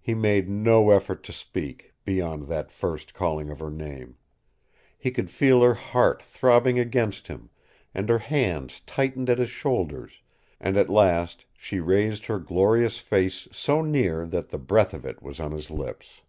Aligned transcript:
He 0.00 0.14
made 0.14 0.48
no 0.48 0.88
effort 0.88 1.22
to 1.24 1.34
speak, 1.34 1.92
beyond 2.06 2.44
that 2.48 2.70
first 2.70 3.12
calling 3.12 3.50
of 3.50 3.58
her 3.58 3.68
name. 3.68 4.16
He 4.96 5.10
could 5.10 5.28
feel 5.30 5.60
her 5.60 5.74
heart 5.74 6.22
throbbing 6.22 6.78
against 6.78 7.26
him, 7.26 7.50
and 7.94 8.08
her 8.08 8.20
hands 8.20 8.80
tightened 8.86 9.28
at 9.28 9.36
his 9.38 9.50
shoulders, 9.50 10.22
and 10.60 10.78
at 10.78 10.88
last 10.88 11.44
she 11.52 11.78
raised 11.78 12.24
her 12.24 12.38
glorious 12.38 13.00
face 13.00 13.48
so 13.52 13.82
near 13.82 14.24
that 14.24 14.48
the 14.48 14.56
breath 14.56 14.94
of 14.94 15.04
it 15.04 15.20
was 15.22 15.38
on 15.38 15.52
his 15.52 15.68
lips. 15.70 16.22